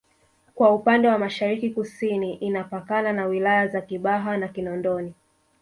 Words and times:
kwa 0.55 0.73
upande 0.75 1.07
wa 1.07 1.17
Mashariki 1.17 1.69
Kusini 1.69 2.33
inapakana 2.33 3.13
na 3.13 3.25
wilaya 3.25 3.67
za 3.67 3.81
Kibaha 3.81 4.37
na 4.37 4.47
Kinondoni 4.47 5.13